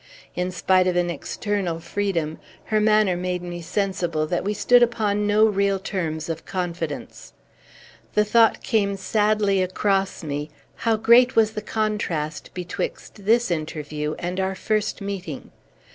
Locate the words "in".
0.35-0.49